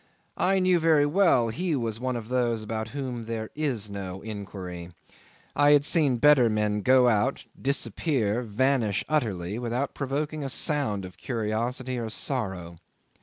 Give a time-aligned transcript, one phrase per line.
[0.39, 4.93] I knew very well he was of those about whom there is no inquiry;
[5.55, 11.17] I had seen better men go out, disappear, vanish utterly, without provoking a sound of
[11.17, 12.79] curiosity or sorrow.